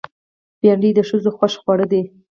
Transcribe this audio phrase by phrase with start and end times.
[0.61, 2.01] بېنډۍ د ښځو خوښ خوړ دی